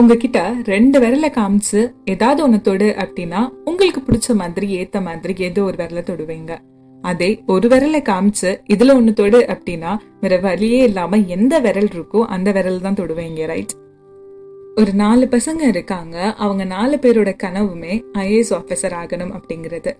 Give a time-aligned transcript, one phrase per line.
[0.00, 5.76] உங்ககிட்ட ரெண்டு விரல காமிச்சு ஏதாவது ஒன்று தொடு அப்படின்னா உங்களுக்கு பிடிச்ச மாதிரி ஏத்த மாதிரி ஏதோ ஒரு
[5.80, 6.52] விரல தொடுவீங்க.
[7.04, 12.52] அதே ஒரு விரல காமிச்சு இதுல ஒன்று தொடு அப்படின்னா வேற வழியே இல்லாம எந்த விரல் இருக்கோ அந்த
[12.52, 13.74] விரல் தான் தொடுவீங்க ரைட்
[14.76, 16.16] ஒரு நாலு பசங்க இருக்காங்க.
[16.44, 19.92] அவங்க நாலு பேரோட கனவுமே ஐஏஎஸ் ஆஃபீஸர் ஆகணும் அப்படிங்கிறது.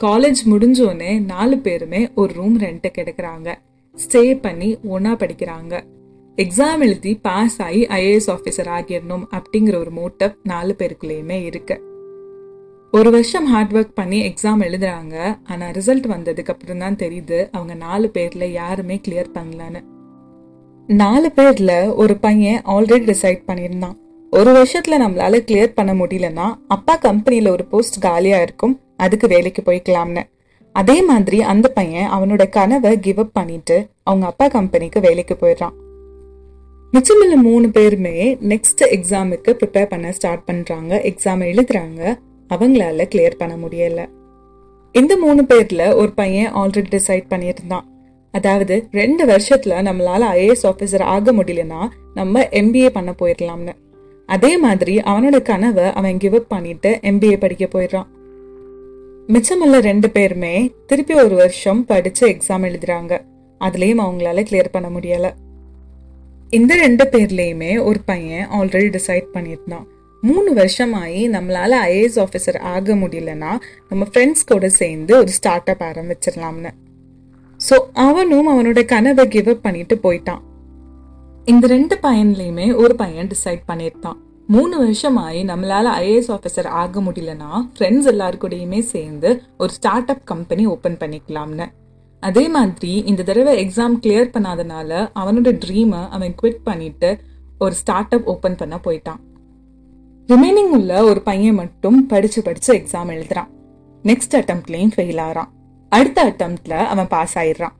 [0.00, 3.48] காலேஜ் முடிஞ்சோடனே நாலு பேருமே ஒரு ரூம் ரெண்ட்டுக்கு எடுக்கிறாங்க
[3.96, 5.74] ஸ்டே பண்ணி ஒன்னா படிக்கிறாங்க.
[6.36, 11.82] எக்ஸாம் எழுதி பாஸ் ஆகி ஐஏஎஸ் ஆஃபீஸர் ஆகிடணும் அப்படிங்கிற ஒரு மோட்டப் நாலு பேருக்குள்ளேயுமே இருக்கு.
[12.92, 15.38] ஒரு வருஷம் ஹார்ட் ஒர்க் பண்ணி எக்ஸாம் எழுதுறாங்க.
[15.44, 19.82] ஆனால் ரிசல்ட் வந்ததுக்கு அப்புறம் தான் தெரியுது அவங்க நாலு பேர்ல யாருமே கிளியர் பண்ணலன்னு.
[20.86, 23.96] நாலு பேர்ல ஒரு பையன் ஆல்ரெடி டிசைட் பண்ணியிருந்தான்.
[24.30, 28.80] ஒரு வருஷத்துல நம்மளால கிளியர் பண்ண முடியலன்னா அப்பா கம்பெனியில் ஒரு போஸ்ட் காலியா இருக்கும்.
[28.96, 30.22] அதுக்கு வேலைக்கு போய்க்கலாம்னு.
[30.72, 35.84] அதே மாதிரி அந்த பையன் அவனோட கனவை கிவ் அப் பண்ணிட்டு அவங்க அப்பா கம்பெனிக்கு வேலைக்கு போயிடுறான்.
[36.96, 42.18] மிச்சமில்ல மூணு பேருமே நெக்ஸ்ட் எக்ஸாமுக்கு ப்ரிப்பேர் பண்ண ஸ்டார்ட் பண்ணுறாங்க எக்ஸாம் எழுதுறாங்க.
[42.48, 44.06] அவங்களால கிளியர் பண்ண முடியல.
[44.92, 47.84] இந்த மூணு பேர்ல ஒரு பையன் ஆல்ரெடி டிசைட் பண்ணியிருந்தான்.
[48.32, 53.72] அதாவது ரெண்டு வருஷத்துல நம்மளால ஐஏஎஸ் ஆஃபீஸர் ஆக முடியலன்னா நம்ம எம்பிஏ பண்ண போயிடலாம்னு
[54.26, 58.06] அதே மாதிரி அவனோட கனவை அவன் கிவ் அப் பண்ணிட்டு எம்பிஏ படிக்க போயிடுறான்.
[59.28, 63.20] மிச்சமுள்ள ரெண்டு பேருமே திருப்பி ஒரு வருஷம் படிச்சு எக்ஸாம் எழுதுறாங்க.
[63.60, 65.30] அதுலேயும் அவங்களால கிளியர் பண்ண முடியலை.
[66.52, 69.86] இந்த ரெண்டு பேர்லேயுமே ஒரு பையன் ஆல்ரெடி டிசைட் பண்ணியிருந்தான்.
[70.22, 73.52] மூணு வருஷமாயி நம்மளால் ஐஏஎஸ் ஆஃபீஸர் ஆக முடியலன்னா
[73.88, 76.70] நம்ம ஃப்ரெண்ட்ஸ் கூட சேர்ந்து ஒரு ஸ்டார்ட் அப் ஆரம்பிச்சிடலாம்னு.
[77.68, 80.42] ஸோ அவனும் அவனோட கனவை கிவ் அப் பண்ணிட்டு போயிட்டான்.
[81.44, 84.20] இந்த ரெண்டு பையன்லேயுமே ஒரு பையன் டிசைட் பண்ணியிருந்தான்.
[84.48, 90.98] மூணு வருஷமாயி நம்மளால் ஐஏஎஸ் ஆஃபீஸர் ஆக முடியலன்னா ஃப்ரெண்ட்ஸ் எல்லாருக்கூடையுமே சேர்ந்து ஒரு ஸ்டார்ட் அப் கம்பெனி ஓப்பன்
[91.02, 91.68] பண்ணிக்கலாம்னு.
[92.26, 97.10] அதே மாதிரி இந்த தடவை எக்ஸாம் கிளியர் பண்ணாதனால அவனோட ட்ரீமை அவன் குவிட் பண்ணிட்டு
[97.58, 99.20] ஒரு ஸ்டார்ட் அப் ஓப்பன் பண்ண போயிட்டான்.
[100.26, 103.50] ரிமைனிங் உள்ள ஒரு பையன் மட்டும் படிச்சு படிச்சு எக்ஸாம் எழுதுறான்.
[104.02, 105.52] நெக்ஸ்ட் அட்டம்ப்ட்லேயும் ஃபெயில் ஆகிறான்
[105.92, 107.76] அடுத்த அட்டம்ப்டில் அவன் பாஸ் ஆயிடுறான்.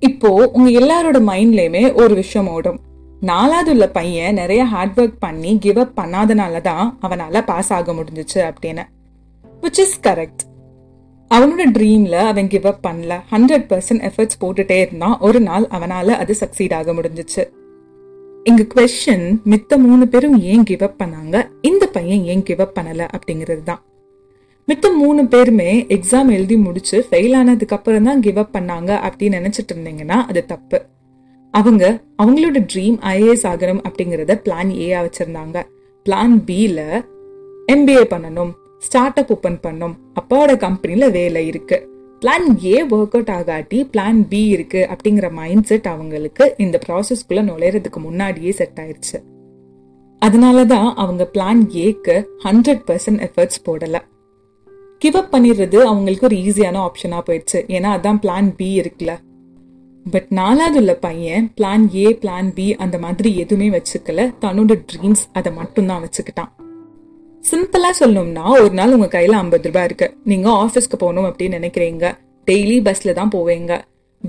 [0.00, 2.80] இப்போ உங்க எல்லாரோட மைண்ட்லயுமே ஒரு விஷயம் ஓடும்.
[3.20, 8.42] நாலாவது உள்ள பையன் நிறைய ஹார்ட் ஒர்க் பண்ணி கிவ் அப் பண்ணாதனால தான் அவனால பாஸ் ஆக முடிஞ்சிச்சு
[8.50, 8.84] அப்படின்னு.
[9.62, 10.42] விச் இஸ் கரெக்ட்
[11.34, 13.20] அவனோட ட்ரீம்ல அவன் கிவ் அப் பண்ணல.
[13.30, 15.18] ஹண்ட்ரட் பர்சன்ட் எஃபர்ட்ஸ் போட்டுட்டே இருந்தான்.
[15.20, 17.48] ஒரு நாள் அவனால அது சக்சீட் ஆக முடிஞ்சிச்சு.
[18.44, 21.48] இங்க கொஸ்டின் மித்த மூணு பேரும் ஏன் கிவ் அப் பண்ணாங்க?
[21.60, 23.82] இந்த பையன் ஏன் கிவ் அப் பண்ணல அப்படிங்கிறது தான்.
[24.68, 29.74] மித்த மூணு பேருமே எக்ஸாம் எழுதி முடிச்சு ஃபெயில் ஆனதுக்கு அப்புறம் தான் கிவ் அப் பண்ணாங்க அப்படின்னு நினைச்சிட்டு
[29.74, 30.82] இருந்தீங்கன்னா அது தப்பு.
[31.50, 35.62] அவங்க அவங்களோட ட்ரீம் ஐஏஎஸ் ஆகணும் அப்படிங்கறத பிளான் ஏ வச்சிருந்தாங்க.
[36.08, 37.04] பிளான் பியில்
[37.72, 38.52] எம்பிஏ பண்ணணும்.
[38.78, 41.96] ஸ்டார்ட் அப் ஓப்பன் பண்ணோம் அப்பாவோட கம்பெனியில் வேலை இருக்கு.
[42.20, 47.96] பிளான் ஏ ஒர்க் அவுட் ஆகாட்டி பிளான் பி இருக்கு அப்படிங்கிற மைண்ட் செட் அவங்களுக்கு இந்த ப்ராசஸ்க்குள்ள நுழையறதுக்கு
[47.96, 49.22] முன்னாடியே செட் ஆகிருச்சு
[50.18, 53.98] அதனால தான் அவங்க பிளான் ஏக்கு ஹண்ட்ரட் பர்சன்ட் எஃபர்ட்ஸ் போடலை.
[54.98, 57.58] கிவ் அப் பண்ணிடுறது அவங்களுக்கு ஒரு ஈஸியான ஆப்ஷனாக போயிடுச்சு.
[57.66, 59.16] ஏன்னா அதான் பிளான் பி இருக்குல்ல.
[60.10, 64.34] பட் நாலாவது உள்ள பையன் பிளான் ஏ பிளான் பி அந்த மாதிரி எதுவுமே வச்சுக்கல.
[64.40, 66.67] தன்னோட ட்ரீம்ஸ் அதை மட்டும்தான் வச்சுக்கிட்டான்.
[67.50, 70.16] சிம்பிளா சொல்லணும்னா ஒரு நாள் உங்க கையில ஐம்பது ரூபாய் இருக்கு.
[70.24, 72.14] நீங்க ஆபீஸ்க்கு போகணும் அப்படின்னு நினைக்கிறீங்க.
[72.46, 73.80] டெய்லி பஸ்ல தான் போவீங்க.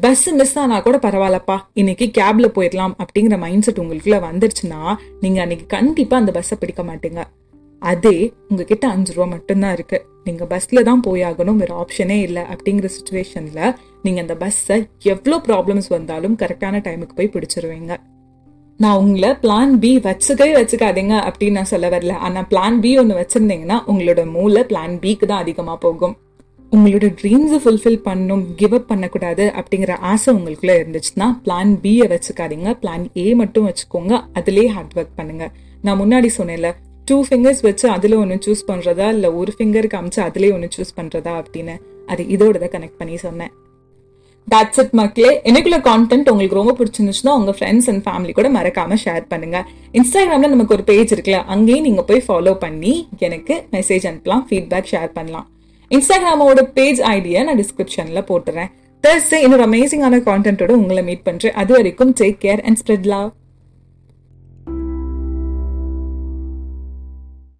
[0.02, 1.57] பஸ் மிஸ் ஆனா கூட பரவாயில்லப்பா.
[1.74, 7.24] இன்னைக்கு கேப்ல போயிடலாம் அப்படிங்கிற மைண்ட் செட் உங்களுக்குள்ள வந்துருச்சுன்னா நீங்க அன்னைக்கு கண்டிப்பா அந்த பஸ்ஸை பிடிக்க மாட்டீங்க.
[7.80, 10.06] அதே உங்ககிட்ட அஞ்சு ரூபா மட்டும்தான் இருக்கு.
[10.24, 16.38] நீங்க பஸ்ல தான் போயாகணும் வேற ஆப்ஷனே இல்லை அப்படிங்கிற சுச்சுவேஷன்ல நீங்க அந்த பஸ்ஸை எவ்வளோ ப்ராப்ளம்ஸ் வந்தாலும்
[16.38, 17.96] கரெக்டான டைமுக்கு போய் பிடிச்சிருவீங்க.
[18.84, 22.13] நான் உங்களை பிளான் பி வச்சுக்கவே வச்சுக்காதீங்க அப்படின்னு நான் சொல்ல வரல.
[22.25, 26.13] ஆனால் பிளான் பி ஒன்று வச்சுருந்தீங்கன்னா உங்களோட மூளை பிளான் பிக்கு தான் அதிகமாக போகும்.
[26.72, 32.69] உங்களோட ட்ரீம்ஸை ஃபுல்ஃபில் பண்ணணும் கிவ் அப் பண்ணக்கூடாது அப்படிங்கிற ஆசை உங்களுக்குள்ளே இருந்துச்சுன்னா பிளான் பியை வச்சுக்காதீங்க.
[32.84, 34.13] பிளான் ஏ மட்டும் வச்சுக்கோங்க.
[34.39, 35.47] அதுலேயே ஹார்ட் ஒர்க் பண்ணுங்க.
[35.81, 36.72] நான் முன்னாடி சொன்னேன்ல
[37.06, 41.34] டூ ஃபிங்கர்ஸ் வச்சு அதில் ஒன்று சூஸ் பண்ணுறதா இல்லை ஒரு ஃபிங்கருக்கு அமிச்சு அதுலேயே ஒன்று சூஸ் பண்ணுறதா
[41.41, 41.75] அப்படின்னு?
[42.07, 43.51] அது இதோட தான் கனெக்ட் பண்ணி சொன்னேன்.
[44.55, 45.31] தட்ஸ் இட் மக்களே.
[45.43, 49.59] எனக்குள்ள கான்டென்ட் உங்களுக்கு ரொம்ப பிடிச்சிருந்துச்சுன்னா உங்க ஃப்ரெண்ட்ஸ் அண்ட் ஃபேமிலி கூட மறக்காம ஷேர் பண்ணுங்க.
[49.94, 55.12] இன்ஸ்டாகிராம்ல நமக்கு ஒரு பேஜ் இருக்குல்ல அங்கேயும் நீங்க போய் ஃபாலோ பண்ணி எனக்கு மெசேஜ் அனுப்பலாம் ஃபீட்பேக் ஷேர்
[55.13, 55.47] பண்ணலாம்.
[55.91, 58.71] இன்ஸ்டாகிராமோட பேஜ் ஐடியா நான் டிஸ்கிரிப்ஷன்ல போட்டுறேன்.
[59.03, 61.53] தர்ஸ்டே இன்னொரு அமேசிங்கான கான்டென்ட்டோட உங்களை மீட் பண்றேன்.
[61.53, 63.29] அது வரைக்கும் take care and spread love